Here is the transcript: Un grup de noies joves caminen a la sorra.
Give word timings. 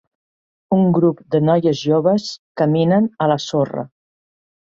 Un 0.77 0.87
grup 0.97 1.19
de 1.35 1.41
noies 1.49 1.81
joves 1.89 2.25
caminen 2.63 3.11
a 3.27 3.29
la 3.35 3.39
sorra. 3.45 3.87